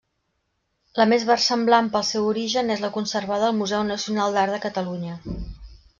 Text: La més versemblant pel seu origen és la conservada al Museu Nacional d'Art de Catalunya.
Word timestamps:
La 0.99 1.05
més 1.11 1.25
versemblant 1.31 1.91
pel 1.97 2.07
seu 2.09 2.25
origen 2.31 2.75
és 2.77 2.83
la 2.87 2.91
conservada 2.97 3.47
al 3.51 3.57
Museu 3.61 3.85
Nacional 3.91 4.37
d'Art 4.39 4.57
de 4.59 4.63
Catalunya. 4.69 5.21